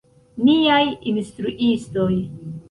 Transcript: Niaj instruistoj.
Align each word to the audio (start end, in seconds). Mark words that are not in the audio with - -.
Niaj 0.47 0.87
instruistoj. 1.11 2.11